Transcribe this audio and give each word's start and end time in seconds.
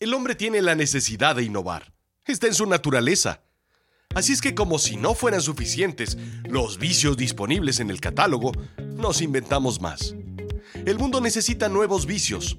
El 0.00 0.14
hombre 0.14 0.34
tiene 0.34 0.62
la 0.62 0.74
necesidad 0.74 1.36
de 1.36 1.42
innovar. 1.42 1.92
Está 2.24 2.46
en 2.46 2.54
su 2.54 2.64
naturaleza. 2.64 3.42
Así 4.14 4.32
es 4.32 4.40
que 4.40 4.54
como 4.54 4.78
si 4.78 4.96
no 4.96 5.14
fueran 5.14 5.42
suficientes 5.42 6.16
los 6.48 6.78
vicios 6.78 7.18
disponibles 7.18 7.80
en 7.80 7.90
el 7.90 8.00
catálogo, 8.00 8.52
nos 8.96 9.20
inventamos 9.20 9.78
más. 9.82 10.14
El 10.86 10.98
mundo 10.98 11.20
necesita 11.20 11.68
nuevos 11.68 12.06
vicios, 12.06 12.56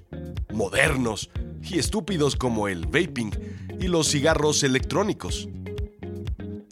modernos 0.54 1.32
y 1.64 1.80
estúpidos 1.80 2.36
como 2.36 2.68
el 2.68 2.86
vaping 2.86 3.32
y 3.80 3.88
los 3.88 4.12
cigarros 4.12 4.62
electrónicos. 4.62 5.50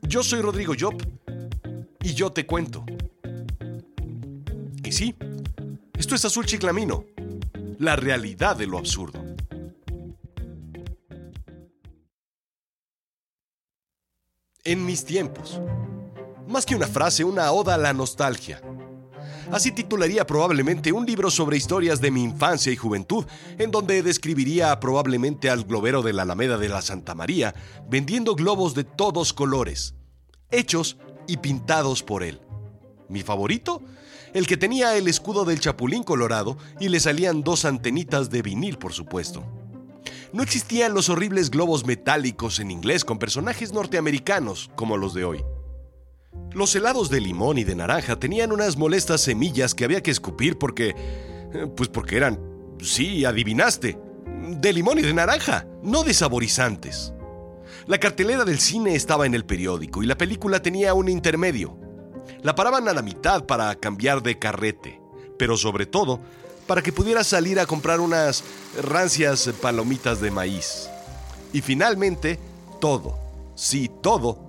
Yo 0.03 0.21
soy 0.21 0.41
Rodrigo 0.41 0.75
Job 0.79 1.01
y 2.03 2.13
yo 2.13 2.31
te 2.31 2.45
cuento. 2.45 2.85
Y 4.83 4.91
sí, 4.91 5.15
esto 5.97 6.13
es 6.13 6.25
Azul 6.25 6.45
Chiclamino, 6.45 7.05
la 7.79 7.95
realidad 7.95 8.55
de 8.55 8.67
lo 8.67 8.77
absurdo. 8.77 9.28
En 14.69 14.85
mis 14.85 15.03
tiempos. 15.03 15.59
Más 16.47 16.63
que 16.63 16.75
una 16.75 16.85
frase, 16.85 17.23
una 17.23 17.51
oda 17.51 17.73
a 17.73 17.77
la 17.79 17.91
nostalgia. 17.91 18.61
Así 19.51 19.71
titularía 19.71 20.27
probablemente 20.27 20.91
un 20.91 21.07
libro 21.07 21.31
sobre 21.31 21.57
historias 21.57 21.99
de 22.01 22.11
mi 22.11 22.21
infancia 22.21 22.71
y 22.71 22.75
juventud, 22.75 23.25
en 23.57 23.71
donde 23.71 24.03
describiría 24.03 24.79
probablemente 24.79 25.49
al 25.49 25.63
globero 25.63 26.03
de 26.03 26.13
la 26.13 26.21
Alameda 26.21 26.59
de 26.59 26.69
la 26.69 26.83
Santa 26.83 27.15
María 27.15 27.55
vendiendo 27.89 28.35
globos 28.35 28.75
de 28.75 28.83
todos 28.83 29.33
colores, 29.33 29.95
hechos 30.51 30.97
y 31.25 31.37
pintados 31.37 32.03
por 32.03 32.21
él. 32.21 32.39
¿Mi 33.07 33.23
favorito? 33.23 33.81
El 34.35 34.45
que 34.45 34.55
tenía 34.55 34.95
el 34.97 35.07
escudo 35.07 35.45
del 35.45 35.59
Chapulín 35.61 36.03
Colorado 36.03 36.59
y 36.79 36.89
le 36.89 36.99
salían 36.99 37.41
dos 37.41 37.65
antenitas 37.65 38.29
de 38.29 38.43
vinil, 38.43 38.77
por 38.77 38.93
supuesto. 38.93 39.43
No 40.31 40.43
existían 40.43 40.93
los 40.93 41.09
horribles 41.09 41.49
globos 41.49 41.85
metálicos 41.85 42.59
en 42.59 42.69
inglés 42.69 43.03
con 43.03 43.17
personajes 43.17 43.73
norteamericanos 43.73 44.69
como 44.75 44.95
los 44.95 45.15
de 45.15 45.25
hoy. 45.25 45.43
Los 46.51 46.75
helados 46.75 47.09
de 47.09 47.19
limón 47.19 47.57
y 47.57 47.63
de 47.63 47.75
naranja 47.75 48.19
tenían 48.19 48.51
unas 48.51 48.77
molestas 48.77 49.21
semillas 49.21 49.73
que 49.73 49.85
había 49.85 50.03
que 50.03 50.11
escupir 50.11 50.57
porque... 50.57 50.95
Pues 51.75 51.89
porque 51.89 52.17
eran... 52.17 52.39
Sí, 52.79 53.25
adivinaste. 53.25 53.99
De 54.25 54.71
limón 54.71 54.99
y 54.99 55.01
de 55.01 55.13
naranja, 55.13 55.67
no 55.81 56.03
de 56.03 56.13
saborizantes. 56.13 57.13
La 57.87 57.99
cartelera 57.99 58.45
del 58.45 58.59
cine 58.59 58.93
estaba 58.95 59.25
en 59.25 59.33
el 59.33 59.45
periódico 59.45 60.03
y 60.03 60.05
la 60.05 60.17
película 60.17 60.61
tenía 60.61 60.93
un 60.93 61.09
intermedio. 61.09 61.75
La 62.43 62.53
paraban 62.53 62.87
a 62.87 62.93
la 62.93 63.01
mitad 63.01 63.45
para 63.45 63.73
cambiar 63.75 64.21
de 64.21 64.37
carrete, 64.37 65.01
pero 65.39 65.57
sobre 65.57 65.87
todo 65.87 66.21
para 66.69 66.83
que 66.83 66.93
pudiera 66.93 67.23
salir 67.23 67.59
a 67.59 67.65
comprar 67.65 67.99
unas 67.99 68.43
rancias 68.83 69.49
palomitas 69.59 70.21
de 70.21 70.29
maíz. 70.29 70.87
Y 71.51 71.61
finalmente, 71.61 72.37
todo, 72.79 73.17
sí, 73.55 73.89
todo, 74.03 74.39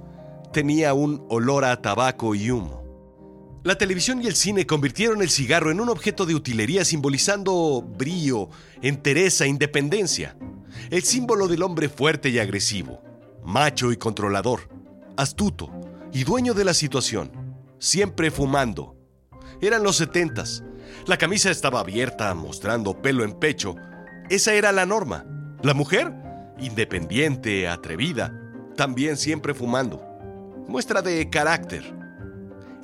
tenía 0.52 0.92
un 0.92 1.24
olor 1.30 1.64
a 1.64 1.80
tabaco 1.80 2.34
y 2.34 2.50
humo. 2.50 2.84
La 3.64 3.78
televisión 3.78 4.22
y 4.22 4.26
el 4.26 4.36
cine 4.36 4.66
convirtieron 4.66 5.22
el 5.22 5.30
cigarro 5.30 5.70
en 5.70 5.80
un 5.80 5.88
objeto 5.88 6.26
de 6.26 6.34
utilería 6.34 6.84
simbolizando 6.84 7.80
brío, 7.80 8.50
entereza, 8.82 9.46
independencia. 9.46 10.36
El 10.90 11.04
símbolo 11.04 11.48
del 11.48 11.62
hombre 11.62 11.88
fuerte 11.88 12.28
y 12.28 12.38
agresivo, 12.38 13.00
macho 13.46 13.92
y 13.92 13.96
controlador, 13.96 14.68
astuto 15.16 15.70
y 16.12 16.24
dueño 16.24 16.52
de 16.52 16.64
la 16.66 16.74
situación, 16.74 17.32
siempre 17.78 18.30
fumando. 18.30 18.94
Eran 19.62 19.82
los 19.82 19.96
setentas, 19.96 20.64
la 21.10 21.18
camisa 21.18 21.50
estaba 21.50 21.80
abierta, 21.80 22.32
mostrando 22.34 23.02
pelo 23.02 23.24
en 23.24 23.32
pecho. 23.32 23.74
Esa 24.28 24.54
era 24.54 24.70
la 24.70 24.86
norma. 24.86 25.26
La 25.60 25.74
mujer, 25.74 26.14
independiente, 26.60 27.66
atrevida, 27.66 28.32
también 28.76 29.16
siempre 29.16 29.52
fumando. 29.52 30.00
Muestra 30.68 31.02
de 31.02 31.28
carácter. 31.28 31.82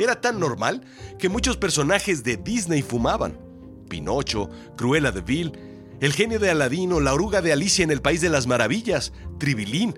Era 0.00 0.20
tan 0.20 0.41
normal 0.41 0.82
que 1.20 1.28
muchos 1.28 1.56
personajes 1.56 2.25
de 2.25 2.36
Disney 2.36 2.82
fumaban. 2.82 3.38
Pinocho, 3.88 4.50
Cruella 4.76 5.12
de 5.12 5.20
Vil, 5.20 5.53
el 6.00 6.12
genio 6.12 6.41
de 6.41 6.50
Aladino, 6.50 6.98
la 6.98 7.15
oruga 7.15 7.41
de 7.42 7.53
Alicia 7.53 7.84
en 7.84 7.92
el 7.92 8.03
País 8.03 8.20
de 8.20 8.28
las 8.28 8.48
Maravillas, 8.48 9.12
Tribilín, 9.38 9.97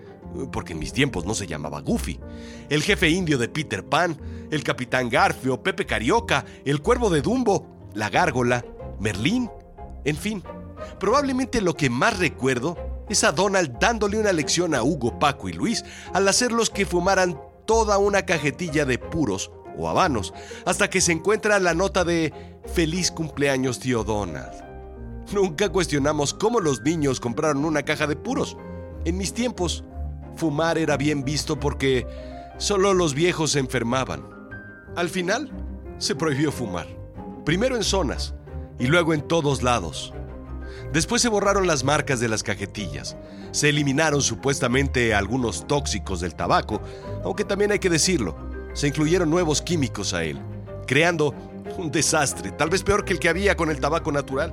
porque 0.52 0.74
en 0.74 0.80
mis 0.80 0.92
tiempos 0.92 1.24
no 1.24 1.34
se 1.34 1.46
llamaba 1.46 1.80
Goofy, 1.80 2.20
el 2.68 2.82
jefe 2.82 3.08
indio 3.08 3.38
de 3.38 3.48
Peter 3.48 3.82
Pan, 3.82 4.20
el 4.50 4.62
capitán 4.62 5.08
Garfio, 5.08 5.62
Pepe 5.62 5.86
Carioca, 5.86 6.44
el 6.66 6.82
cuervo 6.82 7.08
de 7.08 7.22
Dumbo, 7.22 7.77
la 7.94 8.10
gárgola, 8.10 8.64
Merlín, 8.98 9.50
en 10.04 10.16
fin. 10.16 10.42
Probablemente 10.98 11.60
lo 11.60 11.74
que 11.74 11.90
más 11.90 12.18
recuerdo 12.18 12.76
es 13.08 13.24
a 13.24 13.32
Donald 13.32 13.78
dándole 13.78 14.18
una 14.18 14.32
lección 14.32 14.74
a 14.74 14.82
Hugo, 14.82 15.18
Paco 15.18 15.48
y 15.48 15.52
Luis 15.52 15.84
al 16.12 16.28
hacerlos 16.28 16.70
que 16.70 16.86
fumaran 16.86 17.40
toda 17.66 17.98
una 17.98 18.22
cajetilla 18.22 18.84
de 18.84 18.98
puros 18.98 19.50
o 19.76 19.88
habanos, 19.88 20.34
hasta 20.66 20.90
que 20.90 21.00
se 21.00 21.12
encuentra 21.12 21.60
la 21.60 21.74
nota 21.74 22.04
de 22.04 22.32
Feliz 22.74 23.10
cumpleaños 23.10 23.78
tío 23.78 24.02
Donald. 24.04 24.52
Nunca 25.32 25.68
cuestionamos 25.68 26.34
cómo 26.34 26.60
los 26.60 26.82
niños 26.82 27.20
compraron 27.20 27.64
una 27.64 27.82
caja 27.82 28.06
de 28.06 28.16
puros. 28.16 28.56
En 29.04 29.16
mis 29.16 29.32
tiempos, 29.32 29.84
fumar 30.36 30.78
era 30.78 30.96
bien 30.96 31.22
visto 31.22 31.60
porque 31.60 32.06
solo 32.56 32.92
los 32.92 33.14
viejos 33.14 33.52
se 33.52 33.58
enfermaban. 33.60 34.24
Al 34.96 35.08
final, 35.08 35.50
se 35.98 36.14
prohibió 36.14 36.50
fumar 36.50 36.97
primero 37.48 37.76
en 37.76 37.82
zonas 37.82 38.34
y 38.78 38.88
luego 38.88 39.14
en 39.14 39.26
todos 39.26 39.62
lados. 39.62 40.12
Después 40.92 41.22
se 41.22 41.30
borraron 41.30 41.66
las 41.66 41.82
marcas 41.82 42.20
de 42.20 42.28
las 42.28 42.42
cajetillas, 42.42 43.16
se 43.52 43.70
eliminaron 43.70 44.20
supuestamente 44.20 45.14
algunos 45.14 45.66
tóxicos 45.66 46.20
del 46.20 46.34
tabaco, 46.34 46.82
aunque 47.24 47.46
también 47.46 47.72
hay 47.72 47.78
que 47.78 47.88
decirlo, 47.88 48.36
se 48.74 48.88
incluyeron 48.88 49.30
nuevos 49.30 49.62
químicos 49.62 50.12
a 50.12 50.24
él, 50.24 50.38
creando 50.86 51.30
un 51.78 51.90
desastre, 51.90 52.52
tal 52.52 52.68
vez 52.68 52.82
peor 52.82 53.06
que 53.06 53.14
el 53.14 53.18
que 53.18 53.30
había 53.30 53.56
con 53.56 53.70
el 53.70 53.80
tabaco 53.80 54.12
natural. 54.12 54.52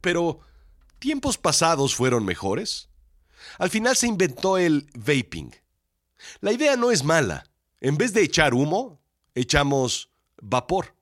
Pero, 0.00 0.38
¿tiempos 1.00 1.36
pasados 1.36 1.96
fueron 1.96 2.24
mejores? 2.24 2.90
Al 3.58 3.70
final 3.70 3.96
se 3.96 4.06
inventó 4.06 4.56
el 4.56 4.88
vaping. 4.94 5.50
La 6.40 6.52
idea 6.52 6.76
no 6.76 6.92
es 6.92 7.02
mala. 7.02 7.42
En 7.80 7.96
vez 7.96 8.12
de 8.12 8.22
echar 8.22 8.54
humo, 8.54 9.02
echamos 9.34 10.09
vapor. 10.40 10.94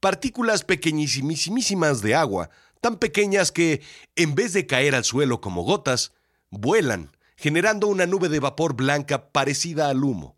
Partículas 0.00 0.64
pequeñísimas 0.64 2.02
de 2.02 2.14
agua, 2.14 2.50
tan 2.80 2.96
pequeñas 2.96 3.52
que, 3.52 3.82
en 4.16 4.34
vez 4.34 4.52
de 4.52 4.66
caer 4.66 4.94
al 4.94 5.04
suelo 5.04 5.40
como 5.40 5.62
gotas, 5.62 6.12
vuelan, 6.50 7.16
generando 7.36 7.86
una 7.86 8.06
nube 8.06 8.28
de 8.28 8.40
vapor 8.40 8.74
blanca 8.74 9.30
parecida 9.32 9.88
al 9.88 10.04
humo. 10.04 10.36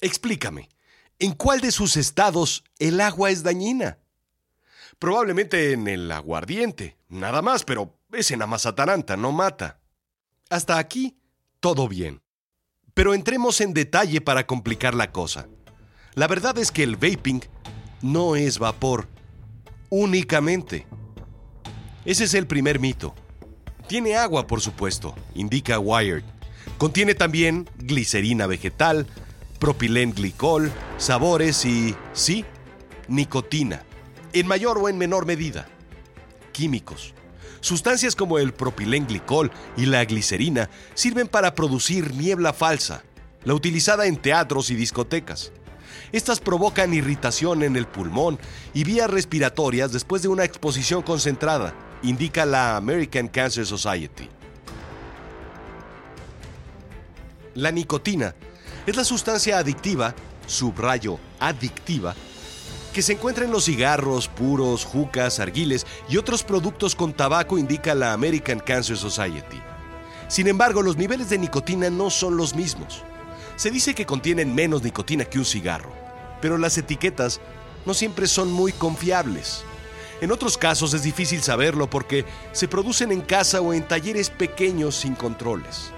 Explícame, 0.00 0.68
¿en 1.18 1.32
cuál 1.32 1.60
de 1.60 1.72
sus 1.72 1.96
estados 1.96 2.64
el 2.78 3.00
agua 3.00 3.30
es 3.30 3.42
dañina? 3.42 3.98
Probablemente 4.98 5.72
en 5.72 5.86
el 5.86 6.10
aguardiente, 6.10 6.96
nada 7.08 7.42
más, 7.42 7.64
pero 7.64 7.98
ese 8.12 8.36
nada 8.36 8.48
más 8.48 8.66
ataranta, 8.66 9.16
no 9.16 9.32
mata. 9.32 9.80
Hasta 10.50 10.78
aquí, 10.78 11.18
todo 11.60 11.88
bien. 11.88 12.22
Pero 12.94 13.14
entremos 13.14 13.60
en 13.60 13.74
detalle 13.74 14.20
para 14.20 14.46
complicar 14.46 14.94
la 14.94 15.12
cosa. 15.12 15.48
La 16.18 16.26
verdad 16.26 16.58
es 16.58 16.72
que 16.72 16.82
el 16.82 16.96
vaping 16.96 17.44
no 18.02 18.34
es 18.34 18.58
vapor 18.58 19.06
únicamente. 19.88 20.84
Ese 22.04 22.24
es 22.24 22.34
el 22.34 22.48
primer 22.48 22.80
mito. 22.80 23.14
Tiene 23.86 24.16
agua, 24.16 24.48
por 24.48 24.60
supuesto, 24.60 25.14
indica 25.36 25.78
Wired. 25.78 26.24
Contiene 26.76 27.14
también 27.14 27.70
glicerina 27.76 28.48
vegetal, 28.48 29.06
propilenglicol, 29.60 30.72
sabores 30.96 31.64
y, 31.64 31.94
sí, 32.14 32.44
nicotina, 33.06 33.84
en 34.32 34.48
mayor 34.48 34.78
o 34.78 34.88
en 34.88 34.98
menor 34.98 35.24
medida. 35.24 35.68
Químicos. 36.50 37.14
Sustancias 37.60 38.16
como 38.16 38.40
el 38.40 38.52
propilenglicol 38.52 39.52
y 39.76 39.86
la 39.86 40.04
glicerina 40.04 40.68
sirven 40.94 41.28
para 41.28 41.54
producir 41.54 42.12
niebla 42.16 42.52
falsa, 42.52 43.04
la 43.44 43.54
utilizada 43.54 44.06
en 44.06 44.16
teatros 44.16 44.70
y 44.70 44.74
discotecas. 44.74 45.52
Estas 46.12 46.40
provocan 46.40 46.94
irritación 46.94 47.62
en 47.62 47.76
el 47.76 47.86
pulmón 47.86 48.38
y 48.74 48.84
vías 48.84 49.10
respiratorias 49.10 49.92
después 49.92 50.22
de 50.22 50.28
una 50.28 50.44
exposición 50.44 51.02
concentrada, 51.02 51.74
indica 52.02 52.46
la 52.46 52.76
American 52.76 53.28
Cancer 53.28 53.66
Society. 53.66 54.28
La 57.54 57.70
nicotina 57.70 58.34
es 58.86 58.96
la 58.96 59.04
sustancia 59.04 59.58
adictiva, 59.58 60.14
subrayo 60.46 61.18
adictiva, 61.40 62.14
que 62.92 63.02
se 63.02 63.12
encuentra 63.12 63.44
en 63.44 63.50
los 63.50 63.64
cigarros, 63.64 64.28
puros, 64.28 64.84
jucas, 64.84 65.40
arguiles 65.40 65.86
y 66.08 66.16
otros 66.16 66.42
productos 66.42 66.94
con 66.94 67.12
tabaco, 67.12 67.58
indica 67.58 67.94
la 67.94 68.12
American 68.12 68.60
Cancer 68.60 68.96
Society. 68.96 69.60
Sin 70.28 70.46
embargo, 70.46 70.82
los 70.82 70.96
niveles 70.96 71.30
de 71.30 71.38
nicotina 71.38 71.90
no 71.90 72.10
son 72.10 72.36
los 72.36 72.54
mismos. 72.54 73.02
Se 73.58 73.72
dice 73.72 73.92
que 73.92 74.06
contienen 74.06 74.54
menos 74.54 74.84
nicotina 74.84 75.24
que 75.24 75.40
un 75.40 75.44
cigarro, 75.44 75.90
pero 76.40 76.58
las 76.58 76.78
etiquetas 76.78 77.40
no 77.86 77.92
siempre 77.92 78.28
son 78.28 78.52
muy 78.52 78.70
confiables. 78.70 79.64
En 80.20 80.30
otros 80.30 80.56
casos 80.56 80.94
es 80.94 81.02
difícil 81.02 81.42
saberlo 81.42 81.90
porque 81.90 82.24
se 82.52 82.68
producen 82.68 83.10
en 83.10 83.20
casa 83.20 83.60
o 83.60 83.72
en 83.74 83.82
talleres 83.82 84.30
pequeños 84.30 84.94
sin 84.94 85.16
controles. 85.16 85.90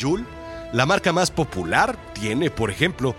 Juul, 0.00 0.26
la 0.72 0.86
marca 0.86 1.12
más 1.12 1.30
popular, 1.30 1.98
tiene, 2.14 2.50
por 2.50 2.70
ejemplo, 2.70 3.14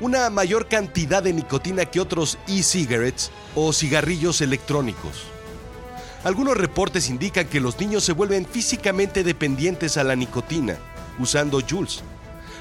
una 0.00 0.30
mayor 0.30 0.66
cantidad 0.66 1.22
de 1.22 1.34
nicotina 1.34 1.84
que 1.84 2.00
otros 2.00 2.38
e-cigarettes 2.48 3.30
o 3.54 3.74
cigarrillos 3.74 4.40
electrónicos. 4.40 5.24
Algunos 6.24 6.56
reportes 6.56 7.10
indican 7.10 7.48
que 7.48 7.60
los 7.60 7.78
niños 7.78 8.02
se 8.02 8.14
vuelven 8.14 8.46
físicamente 8.46 9.24
dependientes 9.24 9.98
a 9.98 10.04
la 10.04 10.16
nicotina 10.16 10.78
usando 11.18 11.60
Jules. 11.60 12.02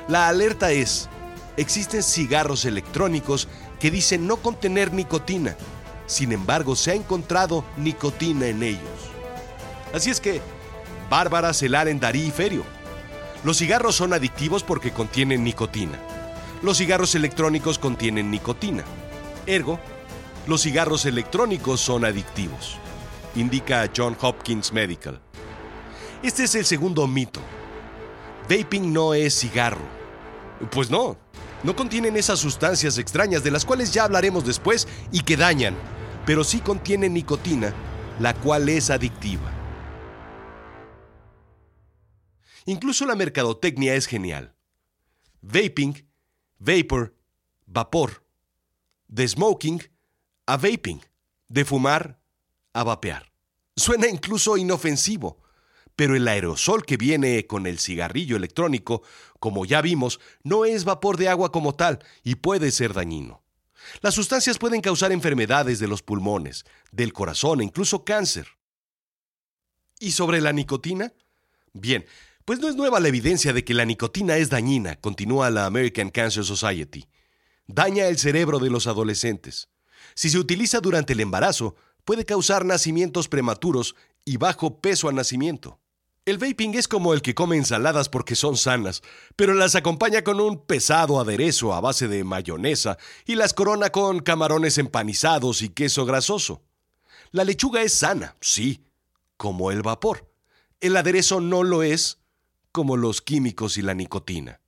La 0.07 0.30
alerta 0.30 0.71
es, 0.71 1.09
existen 1.57 2.01
cigarros 2.01 2.63
electrónicos 2.63 3.50
que 3.80 3.92
dicen 3.92 4.25
no 4.25 4.38
contener 4.38 4.94
nicotina, 4.94 5.57
sin 6.06 6.31
embargo 6.31 6.77
se 6.77 6.92
ha 6.92 6.94
encontrado 6.94 7.65
nicotina 7.75 8.48
en 8.48 8.63
ellos. 8.63 8.81
Así 9.94 10.09
es 10.09 10.21
que, 10.21 10.42
Bárbara, 11.09 11.54
Celaren, 11.54 12.00
Darí 12.00 12.27
y 12.27 12.31
Ferio. 12.31 12.63
Los 13.44 13.57
cigarros 13.57 13.95
son 13.95 14.13
adictivos 14.13 14.63
porque 14.63 14.92
contienen 14.92 15.44
nicotina. 15.44 16.00
Los 16.62 16.77
cigarros 16.77 17.13
electrónicos 17.13 17.77
contienen 17.77 18.31
nicotina. 18.31 18.83
Ergo, 19.45 19.80
los 20.48 20.62
cigarros 20.62 21.06
electrónicos 21.06 21.81
son 21.81 22.06
adictivos, 22.06 22.77
indica 23.36 23.89
John 23.95 24.15
Hopkins 24.21 24.71
Medical. 24.71 25.19
Este 26.24 26.45
es 26.45 26.56
el 26.56 26.65
segundo 26.65 27.06
mito. 27.07 27.42
Vaping 28.50 28.94
no 28.94 29.13
es 29.13 29.38
cigarro. 29.38 29.97
Pues 30.71 30.89
no, 30.89 31.18
no 31.63 31.75
contienen 31.75 32.18
esas 32.18 32.39
sustancias 32.39 32.98
extrañas 32.98 33.44
de 33.44 33.51
las 33.51 33.65
cuales 33.65 33.94
ya 33.94 34.04
hablaremos 34.04 34.45
después 34.45 34.88
y 35.12 35.21
que 35.21 35.38
dañan, 35.38 35.75
pero 36.25 36.44
sí 36.44 36.59
contienen 36.59 37.13
nicotina, 37.13 37.74
la 38.19 38.33
cual 38.33 38.69
es 38.69 38.89
adictiva. 38.89 39.51
Incluso 42.65 43.06
la 43.06 43.15
mercadotecnia 43.15 43.95
es 43.95 44.07
genial. 44.07 44.54
Vaping 45.42 46.07
vapor, 46.60 47.15
vapor, 47.65 48.24
de 49.07 49.27
smoking 49.27 49.81
a 50.45 50.57
vaping, 50.57 51.01
de 51.48 51.65
fumar 51.65 52.19
a 52.74 52.83
vapear. 52.83 53.31
Suena 53.75 54.07
incluso 54.07 54.57
inofensivo, 54.57 55.38
pero 55.98 56.16
el 56.16 56.28
aerosol 56.28 56.86
que 56.86 56.96
viene 56.96 57.48
con 57.48 57.66
el 57.66 57.80
cigarrillo 57.80 58.38
electrónico, 58.38 59.02
como 59.40 59.66
ya 59.66 59.82
vimos, 59.82 60.20
no 60.44 60.64
es 60.64 60.86
vapor 60.86 61.18
de 61.18 61.28
agua 61.28 61.52
como 61.52 61.74
tal 61.74 62.00
y 62.24 62.36
puede 62.36 62.70
ser 62.70 62.94
dañino. 62.94 63.44
Las 64.02 64.14
sustancias 64.14 64.60
pueden 64.60 64.82
causar 64.82 65.12
enfermedades 65.12 65.80
de 65.80 65.88
los 65.88 66.04
pulmones, 66.04 66.66
del 66.92 67.14
corazón 67.14 67.62
e 67.62 67.64
incluso 67.64 68.06
cáncer. 68.06 68.48
¿Y 70.00 70.12
sobre 70.12 70.40
la 70.40 70.54
nicotina? 70.54 71.14
Bien, 71.74 72.06
pues 72.46 72.60
no 72.60 72.70
es 72.70 72.76
nueva 72.76 73.00
la 73.00 73.08
evidencia 73.08 73.52
de 73.52 73.66
que 73.66 73.74
la 73.74 73.86
nicotina 73.86 74.38
es 74.38 74.52
dañina, 74.52 74.98
continúa 74.98 75.50
la 75.50 75.66
American 75.66 76.12
Cancer 76.12 76.46
Society. 76.46 77.08
Daña 77.66 78.06
el 78.06 78.20
cerebro 78.20 78.60
de 78.60 78.70
los 78.70 78.86
adolescentes. 78.86 79.70
Si 80.14 80.30
se 80.30 80.38
utiliza 80.38 80.80
durante 80.80 81.14
el 81.14 81.22
embarazo, 81.22 81.76
puede 82.06 82.24
causar 82.24 82.66
nacimientos 82.66 83.28
prematuros 83.28 83.96
y 84.26 84.38
bajo 84.38 84.80
peso 84.80 85.10
al 85.10 85.16
nacimiento. 85.16 85.80
El 86.27 86.39
vaping 86.39 86.74
es 86.75 86.89
como 86.89 87.13
el 87.13 87.21
que 87.21 87.33
come 87.33 87.56
ensaladas 87.56 88.09
porque 88.09 88.35
son 88.35 88.57
sanas, 88.57 89.01
pero 89.38 89.53
las 89.53 89.75
acompaña 89.75 90.25
con 90.25 90.41
un 90.41 90.59
pesado 90.59 91.21
aderezo 91.21 91.74
a 91.74 91.79
base 91.79 92.09
de 92.09 92.25
mayonesa 92.25 92.97
y 93.25 93.35
las 93.35 93.53
corona 93.53 93.91
con 93.91 94.19
camarones 94.19 94.77
empanizados 94.77 95.62
y 95.62 95.69
queso 95.69 96.06
grasoso. 96.06 96.62
La 97.31 97.45
lechuga 97.45 97.81
es 97.81 97.94
sana, 97.94 98.35
sí, 98.41 98.83
como 99.38 99.71
el 99.71 99.83
vapor. 99.83 100.29
El 100.81 100.97
aderezo 100.97 101.39
no 101.39 101.63
lo 101.63 101.81
es, 101.81 102.19
como 102.74 102.97
los 102.97 103.21
químicos 103.21 103.77
y 103.77 103.81
la 103.81 103.94
nicotina. 103.94 104.59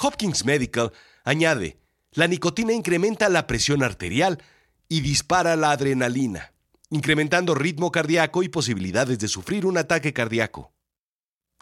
Hopkins 0.00 0.44
Medical 0.44 0.92
añade, 1.22 1.78
la 2.10 2.26
nicotina 2.26 2.72
incrementa 2.72 3.28
la 3.28 3.46
presión 3.46 3.84
arterial 3.84 4.42
y 4.88 5.02
dispara 5.02 5.54
la 5.54 5.70
adrenalina, 5.70 6.52
incrementando 6.90 7.54
ritmo 7.54 7.90
cardíaco 7.92 8.42
y 8.42 8.48
posibilidades 8.48 9.18
de 9.18 9.28
sufrir 9.28 9.66
un 9.66 9.78
ataque 9.78 10.12
cardíaco. 10.12 10.72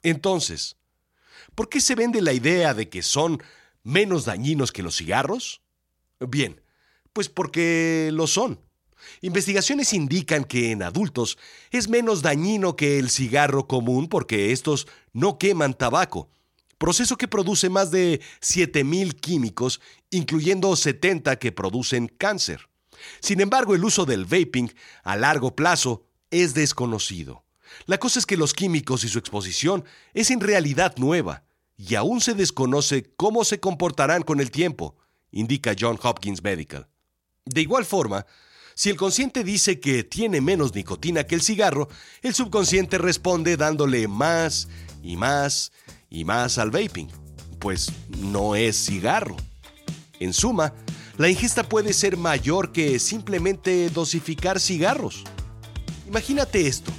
Entonces, 0.03 0.77
¿por 1.55 1.69
qué 1.69 1.81
se 1.81 1.95
vende 1.95 2.23
la 2.23 2.33
idea 2.33 2.75
de 2.75 2.89
que 2.89 3.03
son 3.03 3.43
menos 3.83 4.25
dañinos 4.25 4.73
que 4.73 4.83
los 4.83 4.97
cigarros? 4.97 5.63
Bien, 6.21 6.61
pues 7.13 7.29
porque 7.29 8.11
lo 8.13 8.27
son. 8.27 8.61
Investigaciones 9.21 9.93
indican 9.93 10.45
que 10.45 10.71
en 10.71 10.83
adultos 10.83 11.39
es 11.71 11.89
menos 11.89 12.23
dañino 12.23 12.77
que 12.77 12.99
el 12.99 13.11
cigarro 13.11 13.67
común 13.67 14.09
porque 14.09 14.53
estos 14.53 14.87
no 15.13 15.39
queman 15.39 15.75
tabaco, 15.75 16.31
proceso 16.79 17.17
que 17.17 17.29
produce 17.29 17.69
más 17.69 17.91
de 17.91 18.21
7.000 18.41 19.15
químicos, 19.21 19.81
incluyendo 20.11 20.75
70 20.75 21.37
que 21.39 21.53
producen 21.53 22.09
cáncer. 22.09 22.69
Sin 23.21 23.41
embargo, 23.41 23.75
el 23.75 23.85
uso 23.85 24.05
del 24.05 24.25
vaping 24.25 24.73
a 25.03 25.17
largo 25.17 25.55
plazo 25.55 26.05
es 26.31 26.55
desconocido. 26.55 27.45
La 27.87 27.99
cosa 27.99 28.19
es 28.19 28.27
que 28.27 28.37
los 28.37 28.55
químicos 28.55 29.05
y 29.05 29.09
su 29.09 29.19
exposición 29.19 29.85
es 30.15 30.31
en 30.31 30.41
realidad 30.41 30.95
nueva, 30.97 31.45
y 31.77 31.95
aún 31.95 32.21
se 32.21 32.35
desconoce 32.35 33.13
cómo 33.17 33.45
se 33.45 33.61
comportarán 33.61 34.23
con 34.23 34.41
el 34.41 34.51
tiempo, 34.51 34.97
indica 35.31 35.75
John 35.79 35.99
Hopkins 36.03 36.43
Medical. 36.43 36.89
De 37.45 37.61
igual 37.61 37.85
forma, 37.85 38.27
si 38.75 38.91
el 38.91 38.97
consciente 38.97 39.45
dice 39.45 39.81
que 39.81 40.05
tiene 40.05 40.41
menos 40.41 40.75
nicotina 40.75 41.25
que 41.25 41.35
el 41.35 41.43
cigarro, 41.43 41.89
el 42.23 42.35
subconsciente 42.35 42.99
responde 42.99 43.57
dándole 43.57 44.09
más 44.09 44.69
y 45.03 45.17
más 45.17 45.73
y 46.11 46.25
más 46.25 46.59
al 46.59 46.71
vaping, 46.71 47.09
pues 47.59 47.91
no 48.19 48.55
es 48.55 48.77
cigarro. 48.87 49.37
En 50.19 50.33
suma, 50.33 50.73
la 51.17 51.29
ingesta 51.29 51.63
puede 51.63 51.93
ser 51.93 52.17
mayor 52.17 52.73
que 52.73 52.99
simplemente 52.99 53.91
dosificar 53.91 54.61
cigarros. 54.61 55.25
Imagínate 56.07 56.67
esto. 56.67 56.93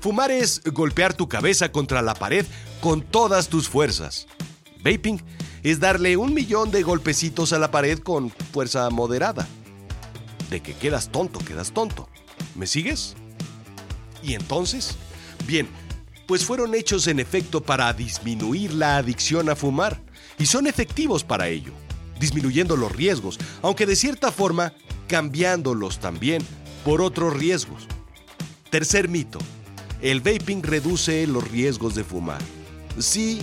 Fumar 0.00 0.30
es 0.30 0.62
golpear 0.64 1.14
tu 1.14 1.28
cabeza 1.28 1.70
contra 1.70 2.02
la 2.02 2.14
pared 2.14 2.46
con 2.80 3.02
todas 3.02 3.48
tus 3.48 3.68
fuerzas. 3.68 4.26
Vaping 4.84 5.20
es 5.62 5.80
darle 5.80 6.16
un 6.16 6.32
millón 6.32 6.70
de 6.70 6.82
golpecitos 6.82 7.52
a 7.52 7.58
la 7.58 7.70
pared 7.70 7.98
con 7.98 8.30
fuerza 8.30 8.88
moderada 8.90 9.46
de 10.50 10.60
que 10.60 10.74
quedas 10.74 11.10
tonto, 11.10 11.40
quedas 11.40 11.72
tonto. 11.72 12.08
¿Me 12.54 12.66
sigues? 12.66 13.14
¿Y 14.22 14.34
entonces? 14.34 14.96
Bien, 15.46 15.68
pues 16.26 16.44
fueron 16.44 16.74
hechos 16.74 17.06
en 17.06 17.20
efecto 17.20 17.62
para 17.62 17.92
disminuir 17.92 18.72
la 18.72 18.96
adicción 18.96 19.48
a 19.48 19.56
fumar, 19.56 20.00
y 20.38 20.46
son 20.46 20.66
efectivos 20.66 21.24
para 21.24 21.48
ello, 21.48 21.72
disminuyendo 22.18 22.76
los 22.76 22.92
riesgos, 22.92 23.38
aunque 23.62 23.86
de 23.86 23.96
cierta 23.96 24.32
forma 24.32 24.72
cambiándolos 25.06 25.98
también 25.98 26.42
por 26.84 27.00
otros 27.00 27.36
riesgos. 27.36 27.86
Tercer 28.70 29.08
mito, 29.08 29.38
el 30.00 30.20
vaping 30.20 30.62
reduce 30.62 31.26
los 31.26 31.48
riesgos 31.50 31.94
de 31.94 32.04
fumar. 32.04 32.40
Sí 32.98 33.40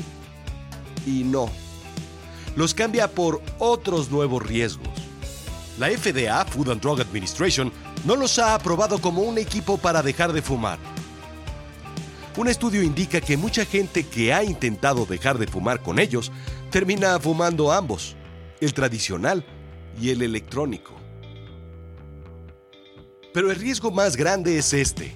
y 1.05 1.24
no. 1.24 1.50
Los 2.55 2.74
cambia 2.74 3.10
por 3.10 3.41
otros 3.60 4.10
nuevos 4.12 4.41
riesgos. 4.41 4.88
La 5.77 5.89
FDA, 5.89 6.46
Food 6.46 6.70
and 6.70 6.82
Drug 6.82 7.01
Administration, 7.01 7.72
no 8.05 8.15
los 8.15 8.39
ha 8.39 8.55
aprobado 8.55 9.00
como 9.00 9.24
un 9.24 9.38
equipo 9.38 9.77
para 9.77 10.01
dejar 10.01 10.32
de 10.32 10.41
fumar. 10.41 10.79
Un 12.38 12.48
estudio 12.48 12.82
indica 12.82 13.20
que 13.20 13.38
mucha 13.38 13.65
gente 13.65 14.03
que 14.03 14.34
ha 14.34 14.44
intentado 14.44 15.05
dejar 15.05 15.38
de 15.38 15.48
fumar 15.48 15.82
con 15.82 16.00
ellos 16.00 16.32
termina 16.70 17.20
fumando 17.20 17.72
ambos, 17.72 18.15
el 18.62 18.74
tradicional 18.74 19.45
y 20.01 20.09
el 20.09 20.21
electrónico. 20.21 20.93
Pero 23.33 23.51
el 23.51 23.57
riesgo 23.57 23.91
más 23.91 24.15
grande 24.15 24.57
es 24.57 24.74
este. 24.74 25.13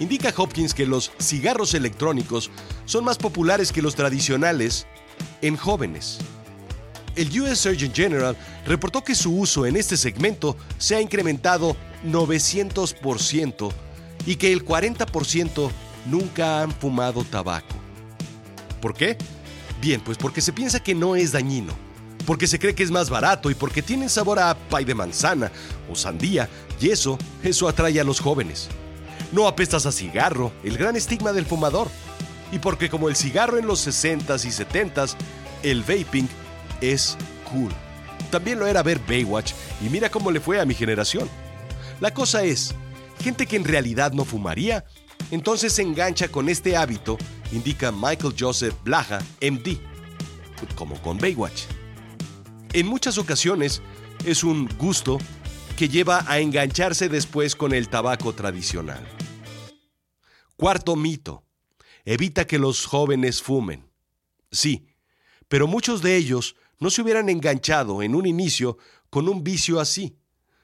Indica 0.00 0.32
Hopkins 0.36 0.74
que 0.74 0.86
los 0.86 1.10
cigarros 1.20 1.74
electrónicos 1.74 2.50
son 2.84 3.04
más 3.04 3.18
populares 3.18 3.72
que 3.72 3.82
los 3.82 3.96
tradicionales 3.96 4.86
en 5.42 5.56
jóvenes 5.56 6.20
el 7.18 7.40
US 7.40 7.58
Surgeon 7.58 7.92
General 7.92 8.36
reportó 8.64 9.02
que 9.02 9.14
su 9.14 9.36
uso 9.36 9.66
en 9.66 9.76
este 9.76 9.96
segmento 9.96 10.56
se 10.78 10.94
ha 10.94 11.00
incrementado 11.00 11.76
900% 12.06 13.72
y 14.24 14.36
que 14.36 14.52
el 14.52 14.64
40% 14.64 15.70
nunca 16.06 16.62
han 16.62 16.70
fumado 16.70 17.24
tabaco. 17.24 17.74
¿Por 18.80 18.94
qué? 18.94 19.18
Bien, 19.80 20.00
pues 20.00 20.16
porque 20.16 20.40
se 20.40 20.52
piensa 20.52 20.80
que 20.80 20.94
no 20.94 21.16
es 21.16 21.32
dañino, 21.32 21.72
porque 22.28 22.46
se 22.46 22.58
cree 22.58 22.74
que 22.74 22.82
es 22.82 22.90
más 22.90 23.08
barato 23.08 23.50
y 23.50 23.54
porque 23.54 23.80
tienen 23.80 24.10
sabor 24.10 24.38
a 24.38 24.54
pay 24.54 24.84
de 24.84 24.94
manzana 24.94 25.50
o 25.90 25.96
sandía 25.96 26.46
y 26.78 26.90
eso, 26.90 27.16
eso 27.42 27.66
atrae 27.66 27.98
a 27.98 28.04
los 28.04 28.20
jóvenes. 28.20 28.68
No 29.32 29.48
apestas 29.48 29.86
a 29.86 29.92
cigarro, 29.92 30.52
el 30.62 30.76
gran 30.76 30.94
estigma 30.94 31.32
del 31.32 31.46
fumador. 31.46 31.88
Y 32.52 32.58
porque 32.58 32.90
como 32.90 33.08
el 33.08 33.16
cigarro 33.16 33.56
en 33.56 33.66
los 33.66 33.86
60s 33.86 34.44
y 34.44 34.50
70s, 34.50 35.14
el 35.62 35.80
vaping 35.80 36.28
es 36.82 37.16
cool. 37.50 37.72
También 38.30 38.58
lo 38.58 38.66
era 38.66 38.82
ver 38.82 39.00
Baywatch 39.08 39.54
y 39.80 39.88
mira 39.88 40.10
cómo 40.10 40.30
le 40.30 40.40
fue 40.40 40.60
a 40.60 40.66
mi 40.66 40.74
generación. 40.74 41.30
La 41.98 42.12
cosa 42.12 42.44
es, 42.44 42.74
gente 43.24 43.46
que 43.46 43.56
en 43.56 43.64
realidad 43.64 44.12
no 44.12 44.26
fumaría, 44.26 44.84
entonces 45.30 45.72
se 45.72 45.80
engancha 45.80 46.28
con 46.28 46.50
este 46.50 46.76
hábito, 46.76 47.16
indica 47.52 47.90
Michael 47.90 48.34
Joseph 48.38 48.74
Blaha, 48.84 49.20
MD, 49.40 49.78
como 50.76 51.00
con 51.00 51.16
Baywatch. 51.16 51.77
En 52.78 52.86
muchas 52.86 53.18
ocasiones 53.18 53.82
es 54.24 54.44
un 54.44 54.68
gusto 54.78 55.18
que 55.76 55.88
lleva 55.88 56.24
a 56.28 56.38
engancharse 56.38 57.08
después 57.08 57.56
con 57.56 57.74
el 57.74 57.88
tabaco 57.88 58.34
tradicional. 58.34 59.04
Cuarto 60.56 60.94
mito. 60.94 61.42
Evita 62.04 62.46
que 62.46 62.60
los 62.60 62.86
jóvenes 62.86 63.42
fumen. 63.42 63.90
Sí, 64.52 64.86
pero 65.48 65.66
muchos 65.66 66.02
de 66.02 66.14
ellos 66.14 66.54
no 66.78 66.90
se 66.90 67.02
hubieran 67.02 67.28
enganchado 67.28 68.00
en 68.00 68.14
un 68.14 68.26
inicio 68.26 68.78
con 69.10 69.28
un 69.28 69.42
vicio 69.42 69.80
así. 69.80 70.16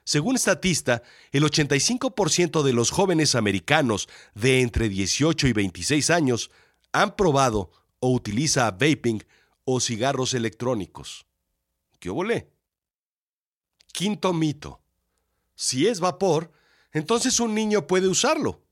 Según 0.04 0.38
Statista, 0.38 1.02
el 1.32 1.42
85% 1.42 2.62
de 2.62 2.74
los 2.74 2.92
jóvenes 2.92 3.34
americanos 3.34 4.08
de 4.36 4.60
entre 4.60 4.88
18 4.88 5.48
y 5.48 5.52
26 5.52 6.10
años 6.10 6.52
han 6.92 7.16
probado 7.16 7.72
o 7.98 8.12
utiliza 8.12 8.70
vaping 8.70 9.20
o 9.64 9.80
cigarros 9.80 10.32
electrónicos. 10.32 11.26
¿Qué 12.04 12.10
volé? 12.10 12.52
Quinto 13.90 14.34
mito. 14.34 14.82
Si 15.54 15.86
es 15.86 16.00
vapor, 16.00 16.52
entonces 16.92 17.40
un 17.40 17.54
niño 17.54 17.86
puede 17.86 18.08
usarlo. 18.08 18.62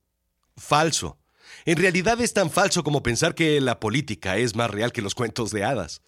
Falso. 0.58 1.18
En 1.64 1.78
realidad 1.78 2.20
es 2.20 2.34
tan 2.34 2.50
falso 2.50 2.84
como 2.84 3.02
pensar 3.02 3.34
que 3.34 3.58
la 3.62 3.80
política 3.80 4.36
es 4.36 4.54
más 4.54 4.70
real 4.70 4.92
que 4.92 5.00
los 5.00 5.14
cuentos 5.14 5.50
de 5.50 5.64
hadas. 5.64 6.02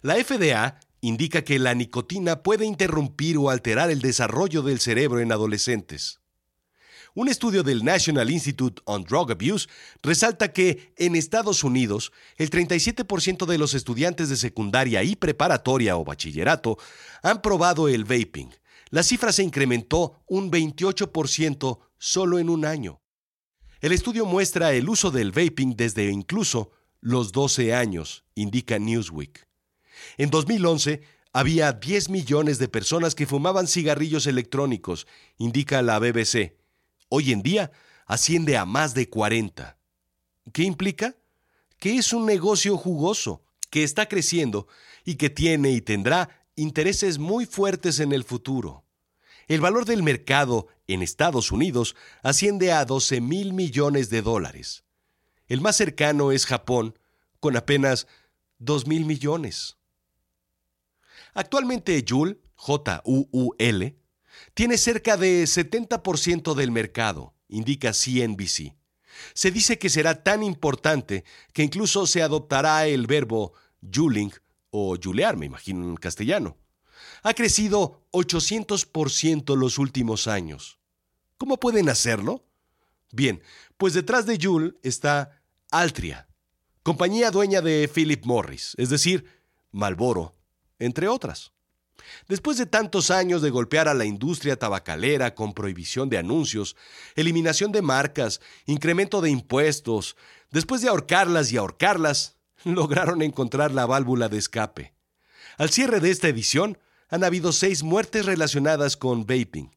La 0.00 0.14
FDA 0.14 0.78
indica 1.00 1.42
que 1.42 1.58
la 1.58 1.74
nicotina 1.74 2.44
puede 2.44 2.66
interrumpir 2.66 3.36
o 3.36 3.50
alterar 3.50 3.90
el 3.90 4.00
desarrollo 4.00 4.62
del 4.62 4.78
cerebro 4.78 5.18
en 5.18 5.32
adolescentes. 5.32 6.20
Un 7.14 7.28
estudio 7.28 7.64
del 7.64 7.84
National 7.84 8.30
Institute 8.30 8.80
on 8.84 9.02
Drug 9.02 9.32
Abuse 9.32 9.68
resalta 10.02 10.52
que 10.52 10.92
en 10.96 11.16
Estados 11.16 11.64
Unidos 11.64 12.12
el 12.36 12.50
37% 12.50 13.46
de 13.46 13.58
los 13.58 13.74
estudiantes 13.74 14.28
de 14.28 14.36
secundaria 14.36 15.02
y 15.02 15.16
preparatoria 15.16 15.96
o 15.96 16.04
bachillerato 16.04 16.78
han 17.22 17.42
probado 17.42 17.88
el 17.88 18.04
vaping. 18.04 18.50
La 18.90 19.02
cifra 19.02 19.32
se 19.32 19.42
incrementó 19.42 20.22
un 20.26 20.52
28% 20.52 21.78
solo 21.98 22.38
en 22.38 22.48
un 22.48 22.64
año. 22.64 23.00
El 23.80 23.92
estudio 23.92 24.24
muestra 24.24 24.72
el 24.72 24.88
uso 24.88 25.10
del 25.10 25.32
vaping 25.32 25.74
desde 25.76 26.10
incluso 26.10 26.70
los 27.00 27.32
12 27.32 27.74
años, 27.74 28.24
indica 28.34 28.78
Newsweek. 28.78 29.48
En 30.16 30.30
2011 30.30 31.02
había 31.32 31.72
10 31.72 32.08
millones 32.10 32.58
de 32.58 32.68
personas 32.68 33.14
que 33.14 33.26
fumaban 33.26 33.66
cigarrillos 33.66 34.26
electrónicos, 34.26 35.06
indica 35.38 35.82
la 35.82 35.98
BBC. 35.98 36.59
Hoy 37.12 37.32
en 37.32 37.42
día 37.42 37.72
asciende 38.06 38.56
a 38.56 38.64
más 38.64 38.94
de 38.94 39.10
40. 39.10 39.76
¿Qué 40.52 40.62
implica? 40.62 41.16
Que 41.76 41.96
es 41.96 42.12
un 42.12 42.24
negocio 42.24 42.76
jugoso, 42.76 43.42
que 43.68 43.82
está 43.82 44.06
creciendo 44.06 44.68
y 45.04 45.16
que 45.16 45.28
tiene 45.28 45.72
y 45.72 45.80
tendrá 45.80 46.46
intereses 46.54 47.18
muy 47.18 47.46
fuertes 47.46 47.98
en 47.98 48.12
el 48.12 48.22
futuro. 48.22 48.84
El 49.48 49.60
valor 49.60 49.86
del 49.86 50.04
mercado 50.04 50.68
en 50.86 51.02
Estados 51.02 51.50
Unidos 51.50 51.96
asciende 52.22 52.70
a 52.70 52.84
12 52.84 53.20
mil 53.20 53.54
millones 53.54 54.08
de 54.08 54.22
dólares. 54.22 54.84
El 55.48 55.60
más 55.60 55.74
cercano 55.74 56.30
es 56.30 56.46
Japón, 56.46 56.96
con 57.40 57.56
apenas 57.56 58.06
2 58.58 58.86
mil 58.86 59.04
millones. 59.04 59.78
Actualmente 61.34 62.04
Juul, 62.08 62.40
J-U-U-L, 62.54 63.99
tiene 64.54 64.78
cerca 64.78 65.16
de 65.16 65.44
70% 65.44 66.54
del 66.54 66.70
mercado, 66.70 67.34
indica 67.48 67.92
CNBC. 67.92 68.74
Se 69.34 69.50
dice 69.50 69.78
que 69.78 69.88
será 69.88 70.22
tan 70.22 70.42
importante 70.42 71.24
que 71.52 71.62
incluso 71.62 72.06
se 72.06 72.22
adoptará 72.22 72.86
el 72.86 73.06
verbo 73.06 73.52
juling 73.82 74.32
o 74.70 74.96
julear, 75.02 75.36
me 75.36 75.46
imagino 75.46 75.84
en 75.84 75.96
castellano. 75.96 76.56
Ha 77.22 77.34
crecido 77.34 78.06
800% 78.12 79.56
los 79.56 79.78
últimos 79.78 80.26
años. 80.26 80.78
¿Cómo 81.36 81.58
pueden 81.58 81.88
hacerlo? 81.88 82.46
Bien, 83.12 83.42
pues 83.76 83.94
detrás 83.94 84.26
de 84.26 84.38
Juul 84.40 84.78
está 84.82 85.42
Altria, 85.70 86.28
compañía 86.82 87.30
dueña 87.30 87.60
de 87.60 87.90
Philip 87.92 88.24
Morris, 88.24 88.74
es 88.78 88.90
decir, 88.90 89.26
Marlboro, 89.72 90.36
entre 90.78 91.08
otras. 91.08 91.52
Después 92.28 92.58
de 92.58 92.66
tantos 92.66 93.10
años 93.10 93.42
de 93.42 93.50
golpear 93.50 93.88
a 93.88 93.94
la 93.94 94.04
industria 94.04 94.58
tabacalera 94.58 95.34
con 95.34 95.52
prohibición 95.52 96.08
de 96.08 96.18
anuncios, 96.18 96.76
eliminación 97.16 97.72
de 97.72 97.82
marcas, 97.82 98.40
incremento 98.66 99.20
de 99.20 99.30
impuestos, 99.30 100.16
después 100.50 100.82
de 100.82 100.88
ahorcarlas 100.88 101.52
y 101.52 101.56
ahorcarlas, 101.56 102.36
lograron 102.64 103.22
encontrar 103.22 103.72
la 103.72 103.86
válvula 103.86 104.28
de 104.28 104.38
escape. 104.38 104.94
Al 105.58 105.70
cierre 105.70 106.00
de 106.00 106.10
esta 106.10 106.28
edición, 106.28 106.78
han 107.08 107.24
habido 107.24 107.52
seis 107.52 107.82
muertes 107.82 108.26
relacionadas 108.26 108.96
con 108.96 109.26
vaping. 109.26 109.70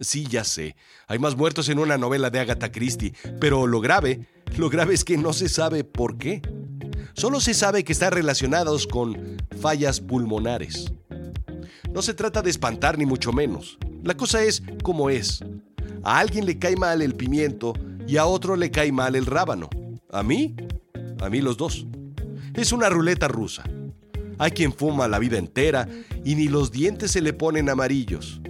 Sí, 0.00 0.26
ya 0.28 0.44
sé, 0.44 0.76
hay 1.08 1.18
más 1.18 1.36
muertos 1.36 1.68
en 1.68 1.80
una 1.80 1.98
novela 1.98 2.30
de 2.30 2.38
Agatha 2.38 2.70
Christie, 2.70 3.14
pero 3.40 3.66
lo 3.66 3.80
grave, 3.80 4.28
lo 4.56 4.70
grave 4.70 4.94
es 4.94 5.04
que 5.04 5.18
no 5.18 5.32
se 5.32 5.48
sabe 5.48 5.82
por 5.82 6.18
qué. 6.18 6.40
Solo 7.14 7.40
se 7.40 7.52
sabe 7.52 7.82
que 7.82 7.92
están 7.92 8.12
relacionados 8.12 8.86
con 8.86 9.38
fallas 9.60 10.00
pulmonares. 10.00 10.92
No 11.98 12.02
se 12.02 12.14
trata 12.14 12.42
de 12.42 12.50
espantar 12.50 12.96
ni 12.96 13.06
mucho 13.06 13.32
menos. 13.32 13.76
La 14.04 14.16
cosa 14.16 14.44
es 14.44 14.62
como 14.84 15.10
es. 15.10 15.44
A 16.04 16.20
alguien 16.20 16.46
le 16.46 16.56
cae 16.56 16.76
mal 16.76 17.02
el 17.02 17.16
pimiento 17.16 17.72
y 18.06 18.18
a 18.18 18.26
otro 18.26 18.54
le 18.54 18.70
cae 18.70 18.92
mal 18.92 19.16
el 19.16 19.26
rábano. 19.26 19.68
¿A 20.12 20.22
mí? 20.22 20.54
A 21.20 21.28
mí 21.28 21.40
los 21.40 21.56
dos. 21.56 21.88
Es 22.54 22.70
una 22.70 22.88
ruleta 22.88 23.26
rusa. 23.26 23.64
Hay 24.38 24.52
quien 24.52 24.72
fuma 24.72 25.08
la 25.08 25.18
vida 25.18 25.38
entera 25.38 25.88
y 26.24 26.36
ni 26.36 26.46
los 26.46 26.70
dientes 26.70 27.10
se 27.10 27.20
le 27.20 27.32
ponen 27.32 27.68
amarillos. 27.68 28.40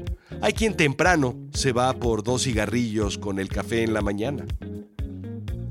Hay 0.42 0.52
quien 0.52 0.74
temprano 0.74 1.34
se 1.54 1.72
va 1.72 1.94
por 1.94 2.22
dos 2.22 2.42
cigarrillos 2.42 3.16
con 3.16 3.38
el 3.38 3.48
café 3.48 3.82
en 3.82 3.94
la 3.94 4.02
mañana. 4.02 4.44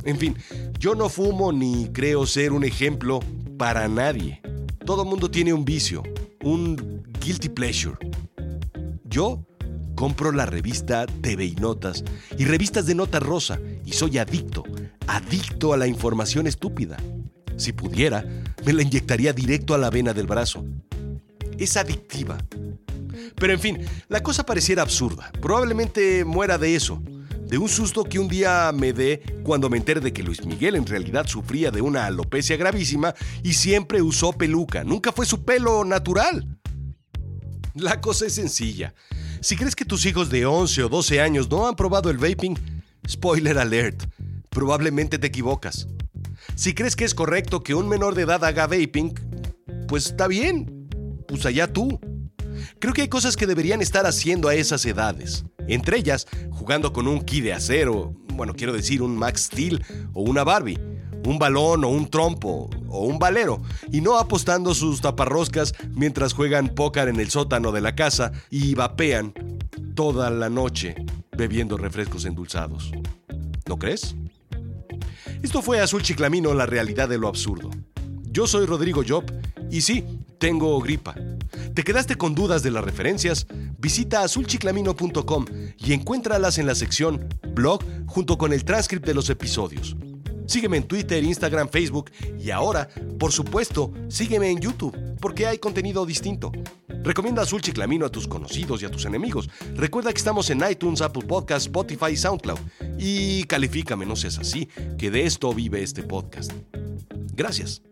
En 0.04 0.18
fin, 0.18 0.36
yo 0.80 0.96
no 0.96 1.10
fumo 1.10 1.54
ni 1.54 1.90
creo 1.94 2.26
ser 2.26 2.54
un 2.54 2.64
ejemplo 2.64 3.20
para 3.56 3.88
nadie. 3.88 4.42
Todo 4.84 5.06
mundo 5.06 5.30
tiene 5.30 5.54
un 5.54 5.64
vicio, 5.64 6.02
un 6.42 6.97
guilty 7.28 7.50
pleasure. 7.50 7.98
Yo 9.04 9.46
compro 9.96 10.32
la 10.32 10.46
revista 10.46 11.06
TV 11.06 11.44
y 11.44 11.56
Notas 11.56 12.06
y 12.38 12.46
revistas 12.46 12.86
de 12.86 12.96
nota 12.96 13.20
rosa 13.20 13.60
y 13.84 13.92
soy 13.92 14.18
adicto, 14.18 14.64
adicto 15.08 15.74
a 15.74 15.78
la 15.78 15.88
información 15.88 16.48
estúpida. 16.48 16.96
Si 17.58 17.74
pudiera, 17.74 18.24
me 18.66 18.72
la 18.72 18.82
inyectaría 18.82 19.34
directo 19.34 19.74
a 19.74 19.78
la 19.78 19.90
vena 19.90 20.14
del 20.14 20.26
brazo. 20.26 20.64
Es 21.58 21.76
adictiva. 21.76 22.38
Pero 23.36 23.52
en 23.52 23.60
fin, 23.60 23.86
la 24.08 24.24
cosa 24.24 24.46
pareciera 24.46 24.82
absurda. 24.82 25.30
Probablemente 25.42 26.24
muera 26.24 26.58
de 26.58 26.76
eso 26.76 27.02
de 27.48 27.58
un 27.58 27.70
susto 27.70 28.04
que 28.04 28.20
un 28.20 28.28
día 28.28 28.72
me 28.74 28.94
dé 28.94 29.22
cuando 29.44 29.70
me 29.70 29.78
enteré 29.78 30.02
de 30.02 30.12
que 30.12 30.24
Luis 30.24 30.46
Miguel 30.46 30.76
en 30.76 30.86
realidad 30.86 31.28
sufría 31.28 31.72
de 31.72 31.82
una 31.82 32.06
alopecia 32.06 32.58
gravísima 32.58 33.16
y 33.42 33.54
siempre 33.54 34.02
usó 34.02 34.34
peluca. 34.34 34.84
Nunca 34.84 35.12
fue 35.12 35.26
su 35.26 35.44
pelo 35.46 35.86
natural. 35.86 36.57
La 37.78 38.02
cosa 38.02 38.26
es 38.26 38.34
sencilla. 38.34 38.96
Si 39.40 39.56
crees 39.56 39.76
que 39.76 39.86
tus 39.86 40.06
hijos 40.08 40.32
de 40.32 40.48
11 40.48 40.84
o 40.84 40.90
12 40.90 41.22
años 41.22 41.48
no 41.48 41.68
han 41.68 41.76
probado 41.76 42.10
el 42.10 42.18
vaping, 42.18 42.58
spoiler 43.08 43.60
alert, 43.60 44.04
probablemente 44.50 45.20
te 45.20 45.28
equivocas. 45.28 45.88
Si 46.56 46.74
crees 46.74 46.96
que 46.96 47.06
es 47.06 47.14
correcto 47.14 47.62
que 47.62 47.76
un 47.76 47.88
menor 47.88 48.16
de 48.16 48.24
edad 48.24 48.44
haga 48.44 48.66
vaping, 48.66 49.14
pues 49.88 50.08
está 50.08 50.28
bien, 50.28 50.90
pues 51.28 51.46
allá 51.46 51.72
tú. 51.72 52.00
Creo 52.80 52.96
que 52.96 53.04
hay 53.04 53.10
cosas 53.10 53.38
que 53.38 53.46
deberían 53.46 53.84
estar 53.84 54.08
haciendo 54.08 54.50
a 54.50 54.56
esas 54.56 54.84
edades. 54.86 55.46
Entre 55.68 56.00
ellas, 56.00 56.26
jugando 56.50 56.94
con 56.94 57.08
un 57.08 57.22
ki 57.22 57.42
de 57.42 57.54
acero, 57.54 58.16
bueno, 58.34 58.56
quiero 58.56 58.74
decir 58.74 59.04
un 59.04 59.16
Max 59.16 59.44
Steel 59.44 59.86
o 60.14 60.24
una 60.24 60.44
Barbie, 60.44 60.80
un 61.28 61.40
balón 61.40 61.84
o 61.84 61.90
un 61.90 62.10
trompo 62.10 62.70
o 62.88 63.06
un 63.06 63.20
valero, 63.20 63.62
y 63.92 64.00
no 64.00 64.18
apostando 64.18 64.74
sus 64.74 65.02
taparroscas 65.02 65.74
mientras 65.92 66.32
juegan 66.32 66.70
póker 66.70 67.10
en 67.10 67.20
el 67.20 67.30
sótano 67.30 67.74
de 67.74 67.82
la 67.82 67.96
casa 67.96 68.32
y 68.50 68.76
vapean 68.76 69.34
toda 69.94 70.30
la 70.30 70.50
noche 70.50 70.96
bebiendo 71.36 71.78
refrescos 71.78 72.24
endulzados. 72.24 72.92
¿No 73.68 73.78
crees? 73.78 74.16
Esto 75.44 75.62
fue 75.62 75.82
Azul 75.82 76.02
Chiclamino, 76.02 76.54
la 76.54 76.66
realidad 76.66 77.10
de 77.10 77.18
lo 77.18 77.28
absurdo. 77.28 77.72
Yo 78.32 78.48
soy 78.48 78.66
Rodrigo 78.66 79.04
Job 79.06 79.26
y 79.70 79.82
sí, 79.82 80.06
tengo 80.40 80.80
gripa. 80.80 81.14
¿Te 81.74 81.84
quedaste 81.84 82.16
con 82.16 82.36
dudas 82.36 82.64
de 82.64 82.72
las 82.72 82.86
referencias? 82.86 83.48
Visita 83.78 84.22
azulchiclamino.com 84.22 85.46
y 85.78 85.92
encuéntralas 85.92 86.58
en 86.58 86.68
la 86.68 86.76
sección 86.76 87.28
blog 87.54 87.84
junto 88.06 88.38
con 88.38 88.54
el 88.54 88.64
transcript 88.64 89.06
de 89.06 89.14
los 89.14 89.30
episodios. 89.30 89.98
Sígueme 90.48 90.78
en 90.78 90.88
Twitter, 90.88 91.24
Instagram, 91.24 91.70
Facebook 91.70 92.10
y 92.40 92.50
ahora, 92.50 92.90
por 93.20 93.32
supuesto, 93.32 93.94
sígueme 94.08 94.50
en 94.50 94.60
YouTube 94.60 94.98
porque 95.20 95.46
hay 95.46 95.60
contenido 95.60 96.06
distinto. 96.06 96.52
Recomienda 97.04 97.44
Azul 97.44 97.62
Chiclamino 97.62 98.06
a 98.06 98.10
tus 98.10 98.28
conocidos 98.28 98.82
y 98.82 98.86
a 98.86 98.92
tus 98.92 99.06
enemigos. 99.06 99.50
Recuerda 99.76 100.12
que 100.12 100.18
estamos 100.18 100.50
en 100.50 100.64
iTunes, 100.70 101.02
Apple 101.02 101.24
Podcasts, 101.24 101.68
Spotify 101.68 102.12
y 102.12 102.18
SoundCloud. 102.18 102.60
Y 102.98 103.44
califícame, 103.44 104.06
no 104.06 104.16
seas 104.16 104.40
así, 104.40 104.68
que 104.98 105.12
de 105.12 105.26
esto 105.26 105.54
vive 105.54 105.84
este 105.84 106.04
podcast. 106.04 106.52
Gracias. 107.34 107.87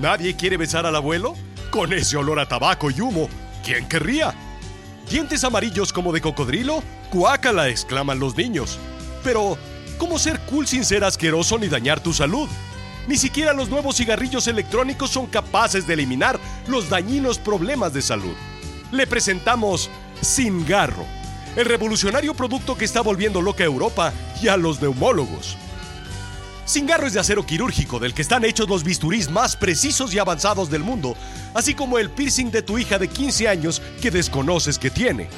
¿Nadie 0.00 0.34
quiere 0.34 0.56
besar 0.56 0.86
al 0.86 0.96
abuelo? 0.96 1.34
Con 1.70 1.92
ese 1.92 2.16
olor 2.16 2.40
a 2.40 2.48
tabaco 2.48 2.90
y 2.90 3.02
humo, 3.02 3.28
¿quién 3.62 3.86
querría? 3.86 4.34
¿Dientes 5.10 5.44
amarillos 5.44 5.92
como 5.92 6.10
de 6.10 6.22
cocodrilo? 6.22 6.82
¡Cuácala! 7.10 7.68
exclaman 7.68 8.18
los 8.18 8.34
niños. 8.34 8.78
Pero, 9.22 9.58
¿cómo 9.98 10.18
ser 10.18 10.40
cool 10.46 10.66
sin 10.66 10.86
ser 10.86 11.04
asqueroso 11.04 11.58
ni 11.58 11.68
dañar 11.68 12.00
tu 12.00 12.14
salud? 12.14 12.48
Ni 13.08 13.18
siquiera 13.18 13.52
los 13.52 13.68
nuevos 13.68 13.96
cigarrillos 13.96 14.46
electrónicos 14.46 15.10
son 15.10 15.26
capaces 15.26 15.86
de 15.86 15.92
eliminar 15.92 16.40
los 16.66 16.88
dañinos 16.88 17.38
problemas 17.38 17.92
de 17.92 18.00
salud. 18.00 18.34
Le 18.92 19.06
presentamos 19.06 19.90
Singarro, 20.22 21.04
el 21.56 21.66
revolucionario 21.66 22.32
producto 22.32 22.74
que 22.74 22.86
está 22.86 23.02
volviendo 23.02 23.42
loca 23.42 23.64
a 23.64 23.66
Europa 23.66 24.14
y 24.40 24.48
a 24.48 24.56
los 24.56 24.80
neumólogos. 24.80 25.58
Singarro 26.70 27.08
es 27.08 27.14
de 27.14 27.18
acero 27.18 27.44
quirúrgico 27.44 27.98
del 27.98 28.14
que 28.14 28.22
están 28.22 28.44
hechos 28.44 28.68
los 28.68 28.84
bisturís 28.84 29.28
más 29.28 29.56
precisos 29.56 30.14
y 30.14 30.20
avanzados 30.20 30.70
del 30.70 30.84
mundo, 30.84 31.16
así 31.52 31.74
como 31.74 31.98
el 31.98 32.10
piercing 32.10 32.52
de 32.52 32.62
tu 32.62 32.78
hija 32.78 32.96
de 32.96 33.08
15 33.08 33.48
años 33.48 33.82
que 34.00 34.12
desconoces 34.12 34.78
que 34.78 34.88
tiene. 34.88 35.28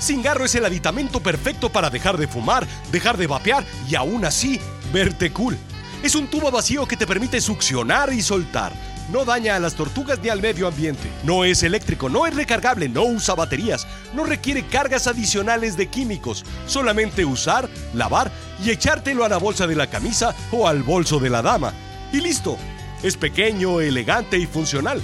Singarro 0.00 0.46
es 0.46 0.54
el 0.54 0.64
aditamento 0.64 1.20
perfecto 1.20 1.68
para 1.68 1.90
dejar 1.90 2.16
de 2.16 2.28
fumar, 2.28 2.66
dejar 2.90 3.18
de 3.18 3.26
vapear 3.26 3.66
y 3.86 3.94
aún 3.94 4.24
así 4.24 4.58
verte 4.90 5.30
cool. 5.34 5.58
Es 6.02 6.14
un 6.14 6.26
tubo 6.28 6.50
vacío 6.50 6.86
que 6.86 6.96
te 6.96 7.06
permite 7.06 7.38
succionar 7.38 8.10
y 8.10 8.22
soltar 8.22 8.72
no 9.12 9.26
daña 9.26 9.54
a 9.54 9.60
las 9.60 9.74
tortugas 9.74 10.18
ni 10.20 10.30
al 10.30 10.40
medio 10.40 10.66
ambiente. 10.66 11.08
No 11.22 11.44
es 11.44 11.62
eléctrico, 11.62 12.08
no 12.08 12.26
es 12.26 12.34
recargable, 12.34 12.88
no 12.88 13.04
usa 13.04 13.34
baterías, 13.34 13.86
no 14.14 14.24
requiere 14.24 14.66
cargas 14.66 15.06
adicionales 15.06 15.76
de 15.76 15.88
químicos. 15.88 16.44
Solamente 16.66 17.24
usar, 17.24 17.68
lavar 17.92 18.32
y 18.64 18.70
echártelo 18.70 19.24
a 19.24 19.28
la 19.28 19.36
bolsa 19.36 19.66
de 19.66 19.76
la 19.76 19.88
camisa 19.88 20.34
o 20.50 20.66
al 20.66 20.82
bolso 20.82 21.18
de 21.18 21.30
la 21.30 21.42
dama. 21.42 21.74
Y 22.12 22.20
listo. 22.20 22.56
Es 23.02 23.16
pequeño, 23.16 23.80
elegante 23.80 24.38
y 24.38 24.46
funcional. 24.46 25.02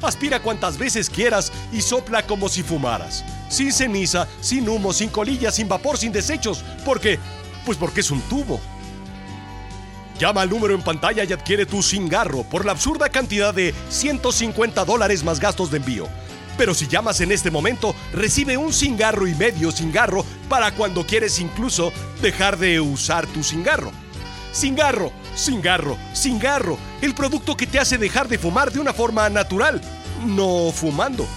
Aspira 0.00 0.40
cuantas 0.40 0.78
veces 0.78 1.10
quieras 1.10 1.52
y 1.72 1.80
sopla 1.80 2.22
como 2.26 2.48
si 2.48 2.62
fumaras. 2.62 3.24
Sin 3.48 3.72
ceniza, 3.72 4.28
sin 4.40 4.68
humo, 4.68 4.92
sin 4.92 5.08
colillas, 5.08 5.56
sin 5.56 5.68
vapor, 5.68 5.98
sin 5.98 6.12
desechos. 6.12 6.62
¿Por 6.84 7.00
qué? 7.00 7.18
Pues 7.66 7.76
porque 7.76 8.00
es 8.00 8.10
un 8.10 8.20
tubo. 8.22 8.60
Llama 10.18 10.42
al 10.42 10.50
número 10.50 10.74
en 10.74 10.82
pantalla 10.82 11.22
y 11.22 11.32
adquiere 11.32 11.64
tu 11.64 11.82
cingarro 11.82 12.42
por 12.42 12.64
la 12.64 12.72
absurda 12.72 13.08
cantidad 13.08 13.54
de 13.54 13.72
150 13.88 14.84
dólares 14.84 15.22
más 15.22 15.38
gastos 15.38 15.70
de 15.70 15.76
envío. 15.76 16.08
Pero 16.56 16.74
si 16.74 16.88
llamas 16.88 17.20
en 17.20 17.30
este 17.30 17.52
momento, 17.52 17.94
recibe 18.12 18.56
un 18.56 18.72
cingarro 18.72 19.28
y 19.28 19.34
medio 19.36 19.70
cingarro 19.70 20.24
para 20.48 20.72
cuando 20.72 21.06
quieres 21.06 21.38
incluso 21.38 21.92
dejar 22.20 22.58
de 22.58 22.80
usar 22.80 23.28
tu 23.28 23.44
cingarro. 23.44 23.92
Cingarro, 24.52 25.12
cingarro, 25.36 25.96
cingarro, 26.14 26.78
el 27.00 27.14
producto 27.14 27.56
que 27.56 27.68
te 27.68 27.78
hace 27.78 27.96
dejar 27.96 28.26
de 28.26 28.38
fumar 28.38 28.72
de 28.72 28.80
una 28.80 28.92
forma 28.92 29.28
natural, 29.28 29.80
no 30.26 30.72
fumando. 30.72 31.28